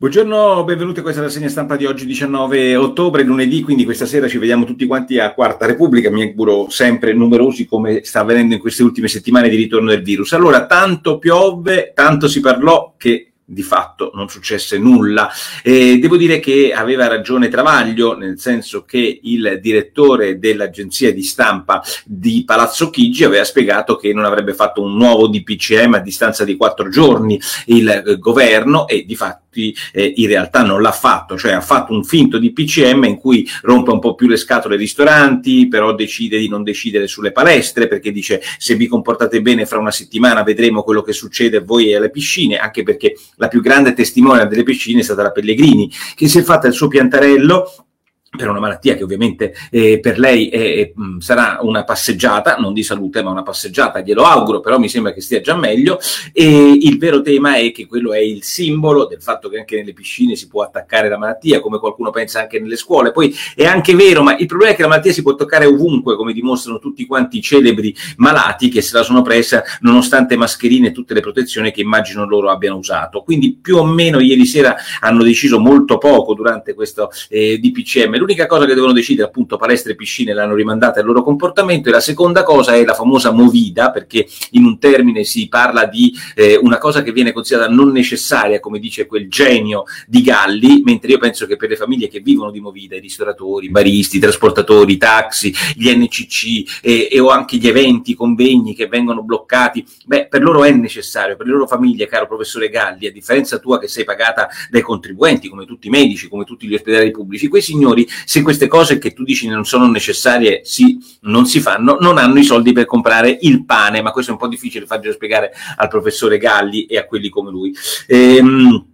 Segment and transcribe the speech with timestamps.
[0.00, 4.38] Buongiorno, benvenuti a questa rassegna stampa di oggi 19 ottobre, lunedì, quindi questa sera ci
[4.38, 8.84] vediamo tutti quanti a Quarta Repubblica, mi auguro sempre numerosi come sta avvenendo in queste
[8.84, 10.34] ultime settimane di ritorno del virus.
[10.34, 15.30] Allora, tanto piove, tanto si parlò che di fatto non successe nulla.
[15.62, 21.82] E devo dire che aveva ragione Travaglio, nel senso che il direttore dell'agenzia di stampa
[22.04, 26.56] di Palazzo Chigi aveva spiegato che non avrebbe fatto un nuovo DPCM a distanza di
[26.56, 29.46] quattro giorni il eh, governo e di fatto
[29.92, 33.48] eh, in realtà non l'ha fatto, cioè ha fatto un finto di PCM in cui
[33.62, 37.88] rompe un po' più le scatole ai ristoranti, però decide di non decidere sulle palestre
[37.88, 41.90] perché dice se vi comportate bene fra una settimana vedremo quello che succede a voi
[41.90, 45.90] e alle piscine, anche perché la più grande testimone delle piscine è stata la Pellegrini,
[46.14, 47.87] che si è fatta il suo piantarello
[48.36, 52.82] per una malattia che ovviamente eh, per lei è, mh, sarà una passeggiata, non di
[52.82, 55.98] salute, ma una passeggiata, glielo auguro, però mi sembra che stia già meglio.
[56.32, 59.94] E il vero tema è che quello è il simbolo del fatto che anche nelle
[59.94, 63.12] piscine si può attaccare la malattia, come qualcuno pensa anche nelle scuole.
[63.12, 66.14] Poi è anche vero, ma il problema è che la malattia si può toccare ovunque,
[66.14, 70.92] come dimostrano tutti quanti i celebri malati che se la sono presa nonostante mascherine e
[70.92, 73.22] tutte le protezioni che immagino loro abbiano usato.
[73.22, 78.46] Quindi più o meno ieri sera hanno deciso molto poco durante questo eh, DPCM L'unica
[78.46, 81.88] cosa che devono decidere, appunto, palestre e piscine l'hanno rimandata al loro comportamento.
[81.88, 86.14] E la seconda cosa è la famosa movida, perché in un termine si parla di
[86.34, 91.12] eh, una cosa che viene considerata non necessaria, come dice quel genio di Galli, mentre
[91.12, 94.20] io penso che per le famiglie che vivono di movida, i ristoratori, i baristi, i
[94.20, 99.22] trasportatori, i taxi, gli NCC e, e o anche gli eventi, i convegni che vengono
[99.22, 103.58] bloccati, beh, per loro è necessario, per le loro famiglie, caro professore Galli, a differenza
[103.58, 107.48] tua che sei pagata dai contribuenti, come tutti i medici, come tutti gli ospedali pubblici,
[107.48, 111.96] quei signori se queste cose che tu dici non sono necessarie si, non si fanno,
[112.00, 115.12] non hanno i soldi per comprare il pane, ma questo è un po' difficile farglielo
[115.12, 117.74] spiegare al professore Galli e a quelli come lui.
[118.06, 118.86] Ehm,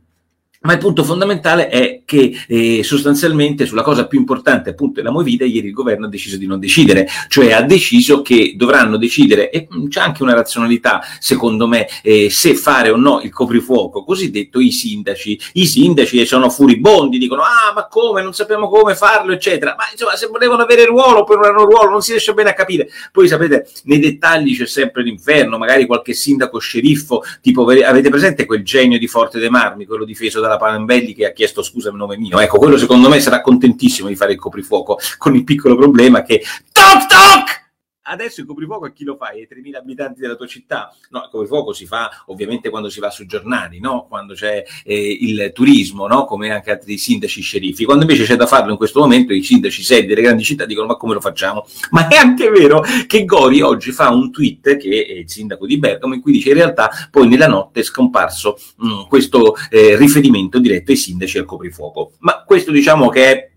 [0.65, 5.45] ma il punto fondamentale è che eh, sostanzialmente sulla cosa più importante appunto della Movida
[5.45, 9.69] ieri il governo ha deciso di non decidere, cioè ha deciso che dovranno decidere, e
[9.73, 14.61] mm, c'è anche una razionalità secondo me, eh, se fare o no il coprifuoco, cosiddetto
[14.61, 15.41] i sindaci.
[15.55, 20.17] I sindaci sono furibondi, dicono ah ma come, non sappiamo come farlo eccetera, ma insomma
[20.17, 22.89] se volevano avere ruolo poi non hanno ruolo, non si riesce bene a capire.
[23.11, 28.63] Poi sapete nei dettagli c'è sempre l'inferno, magari qualche sindaco sceriffo, tipo avete presente quel
[28.63, 32.17] genio di Forte dei Marmi, quello difeso dalla Palembelli che ha chiesto scusa in nome
[32.17, 32.39] mio.
[32.39, 36.43] Ecco, quello secondo me sarà contentissimo di fare il coprifuoco, con il piccolo problema che
[36.73, 37.64] toc toc!
[38.07, 39.41] Adesso il coprifuoco a chi lo fai?
[39.41, 40.95] Ai 3.000 abitanti della tua città?
[41.09, 44.07] No, il coprifuoco si fa ovviamente quando si va sui giornali, no?
[44.09, 46.27] quando c'è eh, il turismo, no?
[46.27, 47.87] come anche altri sindaci sceriffi.
[47.87, 50.87] Quando invece c'è da farlo in questo momento, i sindaci sedi delle grandi città dicono
[50.87, 51.67] ma come lo facciamo?
[51.93, 55.79] Ma è anche vero che Gori oggi fa un tweet, che è il sindaco di
[55.79, 59.97] Bergamo, in cui dice in realtà poi nella notte è scomparso mh, mm, questo eh,
[59.97, 62.13] riferimento diretto ai sindaci al coprifuoco.
[62.19, 63.53] Ma questo diciamo che è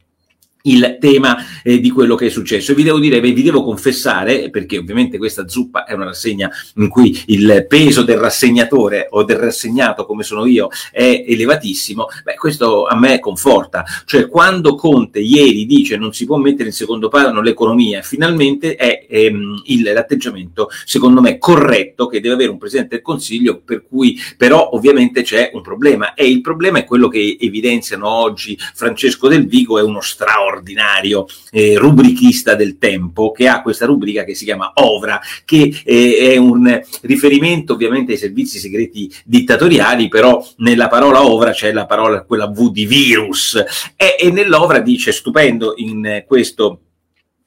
[0.67, 2.71] il tema eh, di quello che è successo.
[2.71, 6.89] E vi devo dire, vi devo confessare, perché ovviamente questa zuppa è una rassegna in
[6.89, 12.85] cui il peso del rassegnatore o del rassegnato, come sono io, è elevatissimo, beh, questo
[12.85, 13.83] a me conforta.
[14.05, 19.05] Cioè, quando Conte ieri dice non si può mettere in secondo piano l'economia, finalmente è
[19.09, 24.19] ehm, il, l'atteggiamento, secondo me, corretto che deve avere un Presidente del Consiglio, per cui
[24.35, 26.13] però ovviamente c'è un problema.
[26.13, 31.25] E il problema è quello che evidenziano oggi Francesco Del Vigo, è uno straordinario straordinario
[31.51, 36.37] eh, rubrichista del tempo che ha questa rubrica che si chiama Ovra, che eh, è
[36.37, 42.47] un riferimento ovviamente ai servizi segreti dittatoriali, però nella parola Ovra c'è la parola quella
[42.47, 43.55] V di virus.
[43.95, 46.81] E, e nell'Ovra dice stupendo in questo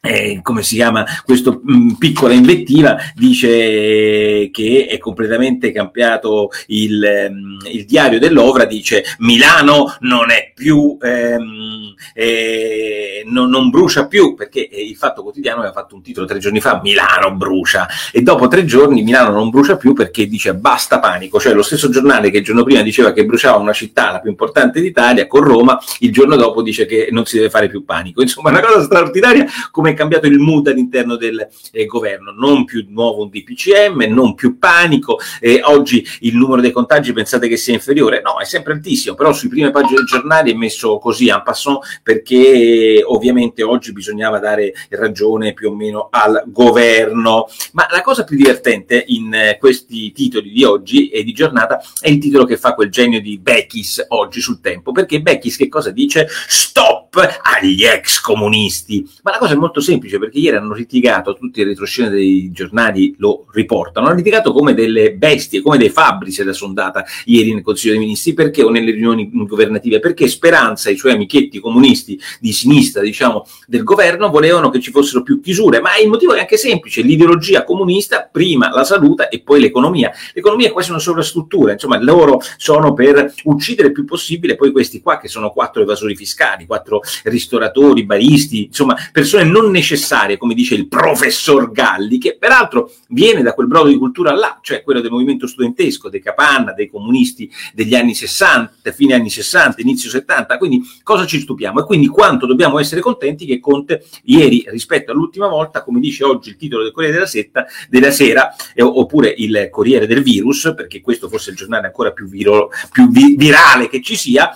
[0.01, 7.59] eh, come si chiama questa mm, piccola invettiva dice che è completamente cambiato il, mm,
[7.71, 14.67] il diario dell'Ovra dice Milano non è più ehm, eh, non, non, brucia più perché
[14.73, 18.65] il Fatto Quotidiano aveva fatto un titolo tre giorni fa Milano brucia e dopo tre
[18.65, 22.45] giorni Milano non brucia più perché dice basta panico cioè lo stesso giornale che il
[22.45, 26.37] giorno prima diceva che bruciava una città la più importante d'Italia con Roma il giorno
[26.37, 28.23] dopo dice che non si deve fare più panico.
[28.23, 32.85] Insomma una cosa straordinaria come è cambiato il mood all'interno del eh, governo, non più
[32.89, 37.75] nuovo un DPCM, non più panico, eh, oggi il numero dei contagi pensate che sia
[37.75, 38.23] inferiore?
[38.23, 41.79] No, è sempre altissimo, però sui prime pagine dei giornali è messo così en passant
[42.03, 48.37] perché ovviamente oggi bisognava dare ragione più o meno al governo, ma la cosa più
[48.37, 52.75] divertente in eh, questi titoli di oggi e di giornata è il titolo che fa
[52.75, 56.27] quel genio di Beckis oggi sul tempo, perché Beckis che cosa dice?
[56.49, 56.90] Stop!
[57.11, 59.07] Stop agli ex comunisti.
[59.23, 63.15] Ma la cosa è molto semplice perché ieri hanno litigato, tutti i retroscene dei giornali
[63.19, 67.53] lo riportano, hanno litigato come delle bestie, come dei fabbri se la sono data ieri
[67.53, 69.99] nel Consiglio dei Ministri, perché o nelle riunioni governative?
[69.99, 74.91] Perché Speranza e i suoi amichetti comunisti di sinistra, diciamo, del governo volevano che ci
[74.91, 79.41] fossero più chiusure, ma il motivo è anche semplice, l'ideologia comunista prima la salute e
[79.41, 80.13] poi l'economia.
[80.33, 85.01] L'economia è quasi una sovrastruttura, insomma loro sono per uccidere il più possibile poi questi
[85.01, 90.75] qua che sono quattro evasori fiscali, quattro ristoratori, baristi, insomma persone non necessarie, come dice
[90.75, 95.11] il professor Galli, che peraltro viene da quel brodo di cultura là, cioè quello del
[95.11, 100.83] movimento studentesco, dei Capanna, dei comunisti degli anni 60, fine anni 60, inizio 70, quindi
[101.03, 101.81] cosa ci stupiamo?
[101.81, 106.51] E quindi quanto dobbiamo essere contenti che Conte ieri rispetto all'ultima volta, come dice oggi
[106.51, 111.01] il titolo del Corriere della, Setta, della Sera, eh, oppure il Corriere del Virus, perché
[111.01, 114.51] questo forse è il giornale ancora più, viro, più vi, virale che ci sia,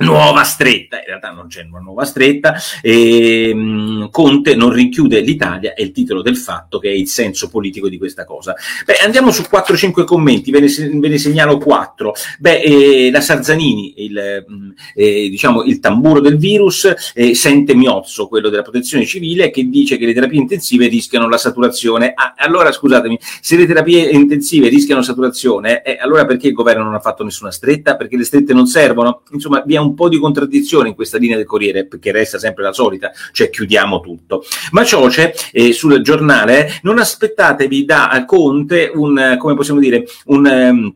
[0.00, 5.74] nuova stretta, in realtà non c'è una nuova stretta, e, um, Conte non rinchiude l'Italia,
[5.74, 8.54] è il titolo del fatto che è il senso politico di questa cosa.
[8.84, 10.68] Beh, andiamo su 4-5 commenti, ve ne,
[10.98, 12.14] ve ne, segnalo 4.
[12.38, 18.28] Beh, eh, la Sarzanini, il, mm, eh, diciamo, il tamburo del virus, eh, sente Miozzo,
[18.28, 22.12] quello della protezione civile, che dice che le terapie intensive rischiano la saturazione.
[22.14, 26.94] Ah, allora, scusatemi, se le terapie intensive rischiano saturazione, eh, allora perché il governo non
[26.94, 27.96] ha fatto nessuna stretta?
[27.96, 29.22] Perché le strette non servono?
[29.32, 32.38] Insomma, vi è un un po' di contraddizione in questa linea del Corriere, perché resta
[32.38, 34.44] sempre la solita, cioè chiudiamo tutto.
[34.70, 40.46] Ma Cioce, eh, sul giornale, non aspettatevi da Conte un, come possiamo dire, un...
[40.46, 40.94] Um,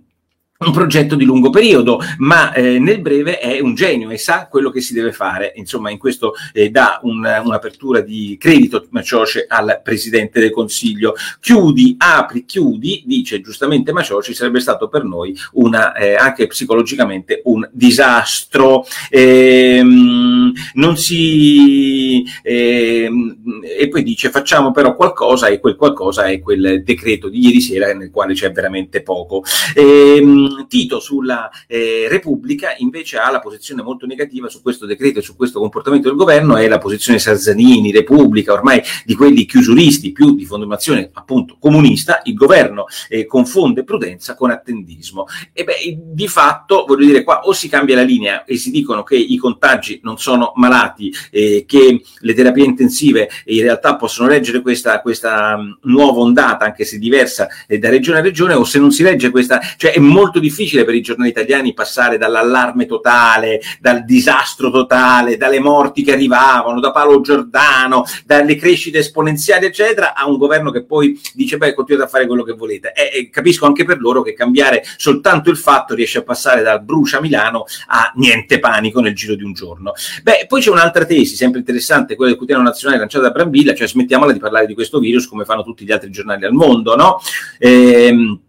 [0.67, 4.71] un progetto di lungo periodo, ma eh, nel breve è un genio e sa quello
[4.71, 5.53] che si deve fare.
[5.57, 11.15] Insomma, in questo eh, dà un, un'apertura di credito Macioce al Presidente del Consiglio.
[11.41, 17.69] Chiudi, apri, chiudi, dice giustamente Macioce, sarebbe stato per noi una, eh, anche psicologicamente un
[17.73, 18.85] disastro.
[19.11, 22.25] Ehm, non si...
[22.43, 27.61] Ehm, e poi dice facciamo però qualcosa e quel qualcosa è quel decreto di ieri
[27.61, 29.43] sera nel quale c'è veramente poco.
[29.75, 35.23] Ehm, Tito sulla eh, Repubblica invece ha la posizione molto negativa su questo decreto e
[35.23, 40.35] su questo comportamento del governo, è la posizione Sarzanini, Repubblica, ormai di quelli chiusuristi, più
[40.35, 45.27] di fondazione appunto comunista, il governo eh, confonde prudenza con attendismo.
[45.53, 49.03] E beh, di fatto, voglio dire, qua o si cambia la linea e si dicono
[49.03, 54.61] che i contagi non sono malati, eh, che le terapie intensive in realtà possono reggere
[54.61, 58.79] questa, questa um, nuova ondata, anche se diversa eh, da regione a regione, o se
[58.79, 62.87] non si legge questa, cioè è molto molto difficile per i giornali italiani passare dall'allarme
[62.87, 70.15] totale, dal disastro totale, dalle morti che arrivavano, da Paolo Giordano, dalle crescite esponenziali, eccetera,
[70.15, 72.93] a un governo che poi dice, beh, continuate a fare quello che volete.
[72.93, 76.83] E, e capisco anche per loro che cambiare soltanto il fatto riesce a passare dal
[76.83, 79.93] brucia Milano a niente panico nel giro di un giorno.
[80.23, 83.87] Beh, poi c'è un'altra tesi, sempre interessante, quella del quotidiano nazionale lanciata da Brambilla, cioè
[83.87, 87.21] smettiamola di parlare di questo virus come fanno tutti gli altri giornali al mondo, no?
[87.59, 88.41] Ehm,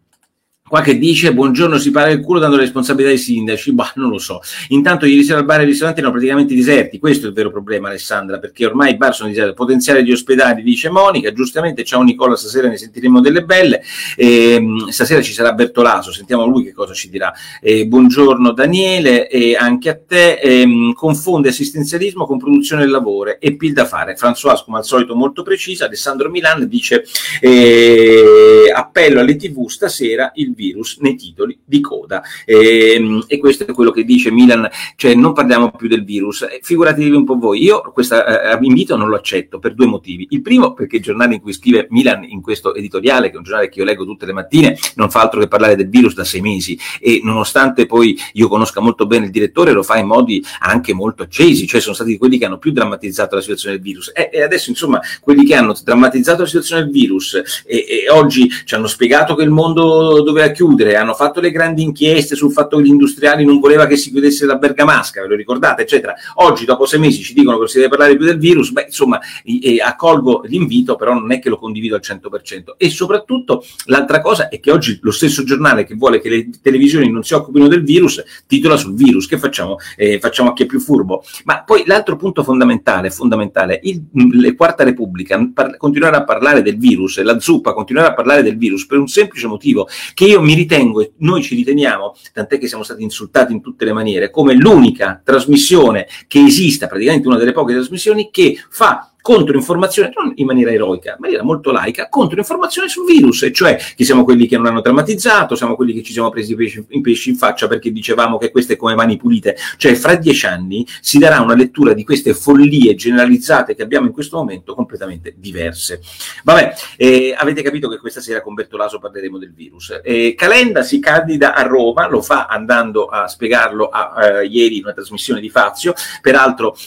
[0.68, 4.18] Qua che dice buongiorno si paga il culo dando responsabilità ai sindaci, bah non lo
[4.18, 4.42] so.
[4.70, 7.52] Intanto ieri sera al bar e i ristoranti erano praticamente deserti, questo è il vero
[7.52, 9.54] problema Alessandra, perché ormai i bar sono deserti.
[9.54, 13.84] Potenziale di ospedali, dice Monica, giustamente, ciao Nicola, stasera ne sentiremo delle belle.
[14.16, 17.32] E, ehm, stasera ci sarà Bertolaso, sentiamo lui che cosa ci dirà.
[17.62, 20.40] E, buongiorno Daniele, e anche a te.
[20.40, 24.16] E, ehm, confonde assistenzialismo con produzione del lavoro e pil da fare.
[24.16, 25.86] François, come al solito, molto precisa.
[25.86, 27.06] Alessandro Milan dice
[27.40, 32.22] eh, appello alle tv stasera il virus nei titoli di coda.
[32.46, 36.44] E, ehm, e, questo è quello che dice Milan, cioè non parliamo più del virus.
[36.44, 40.28] Eh, figuratevi un po' voi, io questo eh, invito non lo accetto per due motivi.
[40.32, 43.44] Il primo perché il giornale in cui scrive Milan in questo editoriale, che è un
[43.44, 46.24] giornale che io leggo tutte le mattine, non fa altro che parlare del virus da
[46.24, 50.44] sei mesi e nonostante poi io conosca molto bene il direttore, lo fa in modi
[50.60, 54.12] anche molto accesi, cioè sono stati quelli che hanno più drammatizzato la situazione del virus.
[54.14, 57.34] E, e adesso insomma quelli che hanno drammatizzato la situazione del virus
[57.66, 61.84] e, e oggi ci hanno spiegato che il mondo doveva chiudere, hanno fatto le grandi
[61.84, 65.36] inchieste sul fatto che gli industriali non voleva che si chiudesse la bergamasca, ve lo
[65.36, 66.16] ricordate, eccetera.
[66.36, 68.86] Oggi, dopo sei mesi, ci dicono che non si deve parlare più del virus, beh,
[68.88, 72.74] insomma, e, accolgo l'invito, però non è che lo condivido al 100%.
[72.78, 77.10] E soprattutto, l'altra cosa è che oggi lo stesso giornale che vuole che le televisioni
[77.12, 79.78] non si occupino del virus, titola sul virus, che facciamo?
[79.96, 81.24] Eh, facciamo a chi è più furbo.
[81.44, 86.78] Ma poi l'altro punto fondamentale, fondamentale, il, la Quarta Repubblica, par- continuare a parlare del
[86.78, 90.54] virus, la zuppa, continuare a parlare del virus per un semplice motivo, che io mi
[90.54, 94.54] ritengo, e noi ci riteniamo, tant'è che siamo stati insultati in tutte le maniere, come
[94.54, 100.70] l'unica trasmissione che esista, praticamente una delle poche trasmissioni che fa controinformazione, non in maniera
[100.70, 104.68] eroica, in maniera molto laica, controinformazione sul virus, e cioè che siamo quelli che non
[104.68, 106.56] hanno drammatizzato, siamo quelli che ci siamo presi
[106.90, 110.86] i pesci, in faccia perché dicevamo che queste come mani pulite, cioè fra dieci anni
[111.02, 116.02] si darà una lettura di queste follie generalizzate che abbiamo in questo momento completamente diverse.
[116.44, 120.02] Vabbè, eh, avete capito che questa sera con Bertolaso parleremo del virus.
[120.04, 124.84] Eh, Calenda si candida a Roma, lo fa andando a spiegarlo a, uh, ieri in
[124.84, 126.78] una trasmissione di Fazio, peraltro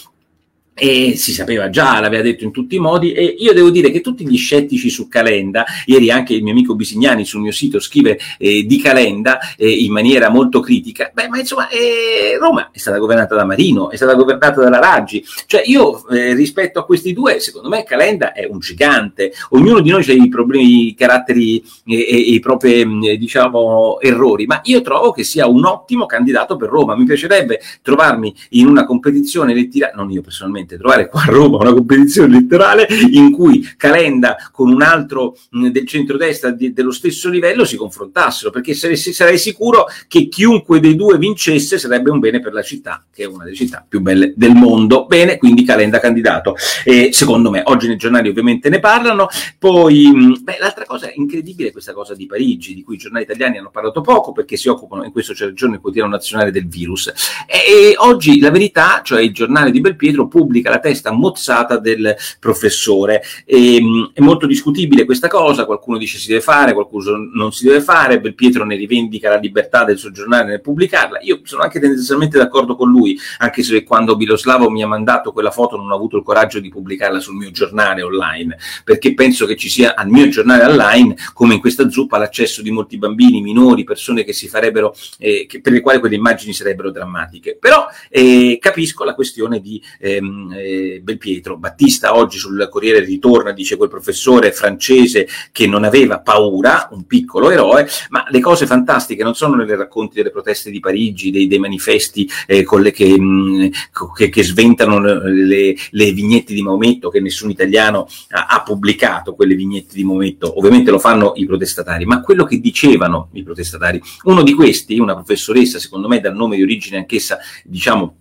[0.79, 4.01] e si sapeva già, l'aveva detto in tutti i modi, e io devo dire che
[4.01, 8.19] tutti gli scettici su Calenda, ieri anche il mio amico Bisignani sul mio sito scrive
[8.37, 12.97] eh, di Calenda eh, in maniera molto critica, beh, ma insomma, eh, Roma è stata
[12.97, 17.39] governata da Marino, è stata governata dalla Raggi, cioè io eh, rispetto a questi due,
[17.39, 21.95] secondo me Calenda è un gigante, ognuno di noi ha i problemi, i caratteri e,
[22.07, 26.69] e i propri, mm, diciamo, errori, ma io trovo che sia un ottimo candidato per
[26.69, 31.25] Roma, mi piacerebbe trovarmi in una competizione elettorale, non io personalmente, veramente trovare qua a
[31.25, 36.91] Roma una competizione elettorale in cui Calenda con un altro mh, del centrodestra di, dello
[36.91, 42.19] stesso livello si confrontassero, perché sarei, sarei, sicuro che chiunque dei due vincesse sarebbe un
[42.19, 45.05] bene per la città, che è una delle città più belle del mondo.
[45.05, 46.55] Bene, quindi Calenda candidato.
[46.83, 49.27] E secondo me, oggi nei giornali ovviamente ne parlano.
[49.57, 53.23] Poi, mh, beh, l'altra cosa incredibile è questa cosa di Parigi, di cui i giornali
[53.23, 56.51] italiani hanno parlato poco, perché si occupano, in questo c'è il giorno il quotidiano nazionale
[56.51, 57.07] del virus.
[57.47, 61.77] E, e oggi la verità, cioè il giornale di Belpietro, pubblica pubblica la testa mozzata
[61.77, 63.23] del professore.
[63.45, 67.65] E, ehm, è molto discutibile questa cosa, qualcuno dice si deve fare, qualcuno non si
[67.65, 71.19] deve fare, Belpietro ne rivendica la libertà del suo giornale nel pubblicarla.
[71.21, 75.51] Io sono anche tendenzialmente d'accordo con lui, anche se quando Biloslavo mi ha mandato quella
[75.51, 79.55] foto non ho avuto il coraggio di pubblicarla sul mio giornale online, perché penso che
[79.55, 83.83] ci sia al mio giornale online, come in questa zuppa, l'accesso di molti bambini, minori,
[83.83, 87.57] persone che si farebbero, eh, che, per le quali quelle immagini sarebbero drammatiche.
[87.59, 91.57] Però eh, capisco la questione di ehm, eh, Belpietro.
[91.57, 97.49] Battista oggi sul Corriere ritorna, dice quel professore francese che non aveva paura, un piccolo
[97.49, 101.59] eroe, ma le cose fantastiche non sono nelle racconti delle proteste di Parigi, dei, dei
[101.59, 103.69] manifesti eh, le, che, mh,
[104.15, 109.55] che, che, sventano le, le, vignette di Maometto, che nessun italiano ha, ha pubblicato, quelle
[109.55, 114.01] vignette di Maometto, ovviamente lo fanno i protestatari, ma quello che dicevano i protestatari.
[114.23, 118.18] Uno di questi, una professoressa, secondo me dal nome di origine anch'essa, diciamo,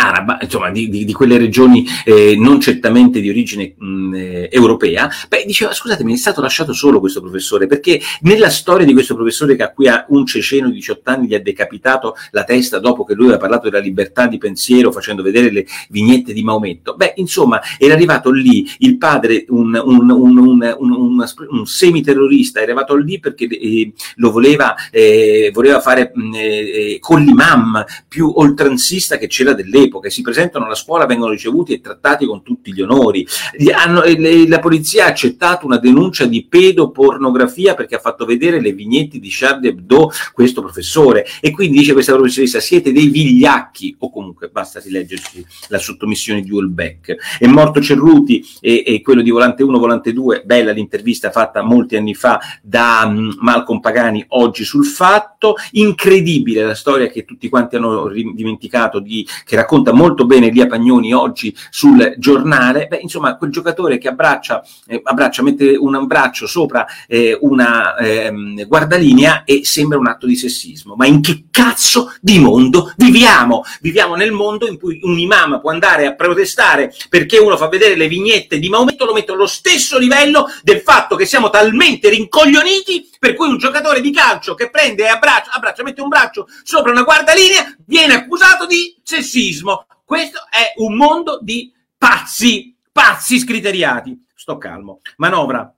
[0.00, 5.08] araba, insomma di, di, di quelle regioni eh, non certamente di origine mh, eh, europea,
[5.28, 9.56] beh, diceva scusatemi, è stato lasciato solo questo professore, perché nella storia di questo professore
[9.56, 13.14] che a cui un ceceno di 18 anni gli ha decapitato la testa dopo che
[13.14, 17.60] lui aveva parlato della libertà di pensiero facendo vedere le vignette di Maometto, beh, insomma,
[17.78, 23.92] era arrivato lì il padre, un, un, un, un semiterrorista, era arrivato lì perché eh,
[24.16, 30.06] lo voleva, eh, voleva fare mh, eh, con l'imam più oltranzista che c'era dell'epoca dell'epoca
[30.06, 33.26] e si presentano alla scuola, vengono ricevuti e trattati con tutti gli onori.
[33.74, 38.72] Hanno, le, la polizia ha accettato una denuncia di pedopornografia perché ha fatto vedere le
[38.72, 44.10] vignette di Charlie Hebdo questo professore e quindi dice questa professoressa siete dei vigliacchi o
[44.10, 47.38] comunque basta rileggersi la sottomissione di Ulbeck.
[47.38, 51.96] È morto Cerruti e, e, quello di Volante 1, Volante 2, bella l'intervista fatta molti
[51.96, 57.76] anni fa da um, Malcolm Pagani oggi sul fatto, incredibile la storia che tutti quanti
[57.76, 63.36] hanno dimenticato di, che racconta racconta molto bene Lia Pagnoni oggi sul giornale, beh, insomma,
[63.36, 69.62] quel giocatore che abbraccia, eh, abbraccia mette un braccio sopra eh, una eh, guardalinea e
[69.64, 70.94] sembra un atto di sessismo.
[70.94, 73.62] Ma in che cazzo di mondo viviamo?
[73.80, 77.96] Viviamo nel mondo in cui un imam può andare a protestare perché uno fa vedere
[77.96, 83.09] le vignette di Maometto, lo metto allo stesso livello del fatto che siamo talmente rincoglioniti
[83.20, 86.90] per cui un giocatore di calcio che prende e abbraccia, abbraccia mette un braccio sopra
[86.90, 89.86] una guardalinea viene accusato di sessismo.
[90.06, 94.24] Questo è un mondo di pazzi, pazzi scriteriati.
[94.34, 95.02] Sto calmo.
[95.18, 95.70] Manovra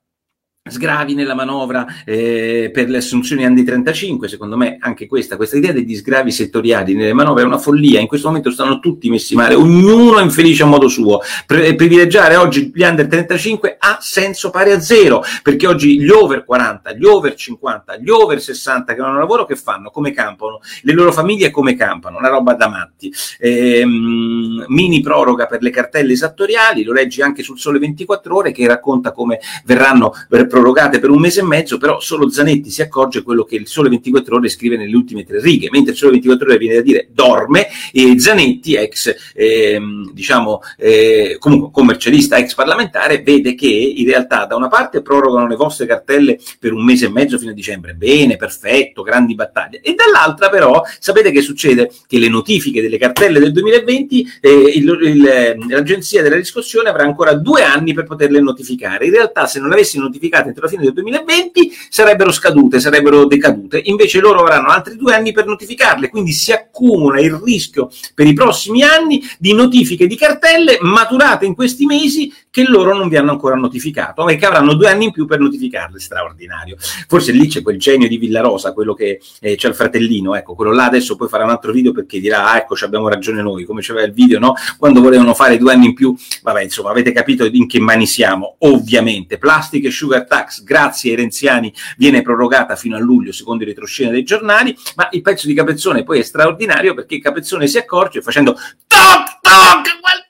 [0.72, 5.72] sgravi nella manovra eh, per le assunzioni anni 35, secondo me anche questa, questa idea
[5.72, 9.56] degli sgravi settoriali nelle manovre è una follia, in questo momento stanno tutti messi male,
[9.56, 14.70] ognuno è infelice a modo suo, Pre- privilegiare oggi gli under 35 ha senso pari
[14.70, 19.10] a zero, perché oggi gli over 40, gli over 50, gli over 60 che non
[19.10, 19.90] hanno lavoro che fanno?
[19.90, 20.60] Come campano?
[20.82, 22.18] Le loro famiglie come campano?
[22.18, 23.12] Una roba da matti.
[23.40, 28.64] Ehm, mini proroga per le cartelle esattoriali, lo leggi anche sul Sole 24 Ore che
[28.68, 30.12] racconta come verranno
[30.52, 33.88] prorogate per un mese e mezzo, però solo Zanetti si accorge quello che il Sole
[33.88, 37.08] 24 Ore scrive nelle ultime tre righe, mentre il Sole 24 Ore viene da dire
[37.10, 44.44] dorme e Zanetti, ex ehm, diciamo eh, comunque commercialista, ex parlamentare, vede che in realtà
[44.44, 47.94] da una parte prorogano le vostre cartelle per un mese e mezzo fino a dicembre,
[47.94, 51.90] bene, perfetto, grandi battaglie, e dall'altra però sapete che succede?
[52.06, 57.32] Che le notifiche delle cartelle del 2020 eh, il, il, l'agenzia della riscossione avrà ancora
[57.32, 59.06] due anni per poterle notificare.
[59.06, 59.96] In realtà se non avessi
[60.42, 65.14] notificate entro la fine del 2020 sarebbero scadute, sarebbero decadute, invece loro avranno altri due
[65.14, 70.16] anni per notificarle, quindi si accumula il rischio per i prossimi anni di notifiche di
[70.16, 74.74] cartelle maturate in questi mesi che loro non vi hanno ancora notificato e che avranno
[74.74, 76.76] due anni in più per notificarle, straordinario.
[77.08, 80.72] Forse lì c'è quel genio di Villarosa, quello che eh, c'è il fratellino, ecco, quello
[80.72, 83.80] là adesso poi farà un altro video perché dirà, ah, ecco, abbiamo ragione noi, come
[83.80, 84.54] c'era il video, no?
[84.76, 88.56] Quando volevano fare due anni in più, vabbè, insomma, avete capito in che mani siamo,
[88.58, 89.38] ovviamente.
[89.38, 94.10] Plastic e sugar tax, grazie ai renziani, viene prorogata fino a luglio, secondo i retroscena
[94.10, 98.54] dei giornali, ma il pezzo di Capezzone poi è straordinario perché Capezzone si accorge facendo
[98.86, 100.21] toc toc Gualtieri!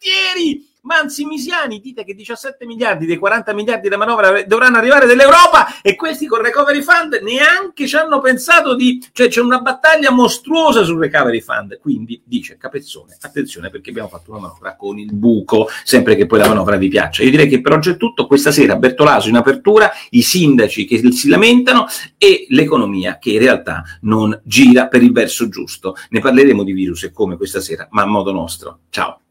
[1.03, 5.97] Manzi Misiani, dite che 17 miliardi dei 40 miliardi della manovra dovranno arrivare dall'Europa e
[5.97, 9.05] questi con Recovery Fund neanche ci hanno pensato di...
[9.11, 11.81] cioè c'è una battaglia mostruosa sul Recovery Fund.
[11.81, 16.39] Quindi dice Capezzone, attenzione perché abbiamo fatto una manovra con il buco, sempre che poi
[16.39, 17.25] la manovra vi piaccia.
[17.25, 18.29] Io direi che per oggi è tutto.
[18.29, 23.83] Questa sera Bertolaso in apertura, i sindaci che si lamentano e l'economia che in realtà
[24.03, 25.97] non gira per il verso giusto.
[26.11, 28.79] Ne parleremo di virus e come questa sera, ma a modo nostro.
[28.89, 29.23] Ciao.